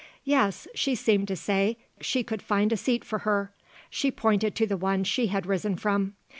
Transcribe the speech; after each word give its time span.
Yes, 0.23 0.67
she 0.73 0.95
seemed 0.95 1.27
to 1.27 1.35
say, 1.35 1.77
she 1.99 2.23
could 2.23 2.41
find 2.41 2.73
a 2.73 2.75
seat 2.75 3.05
for 3.05 3.19
her. 3.19 3.53
She 3.87 4.09
pointed 4.09 4.55
to 4.55 4.65
the 4.65 4.75
one 4.75 5.03
she 5.03 5.27
had 5.27 5.45
risen 5.45 5.75
from. 5.75 6.15